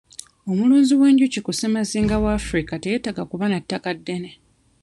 [0.49, 4.31] Omulunzi w'enjuki ku ssemazinga w'Africa teyeetaaga kuba na ttaka ddene.